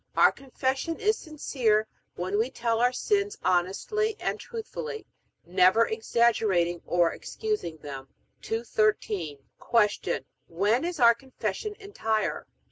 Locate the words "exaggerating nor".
5.85-7.11